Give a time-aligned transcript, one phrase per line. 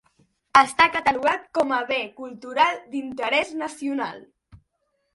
[0.61, 4.23] Està catalogat com a Bé Cultural d'Interès Nacional.